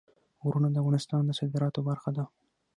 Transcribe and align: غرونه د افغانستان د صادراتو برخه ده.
غرونه 0.43 0.67
د 0.71 0.75
افغانستان 0.81 1.21
د 1.25 1.31
صادراتو 1.39 1.79
برخه 1.89 2.09
ده. 2.17 2.23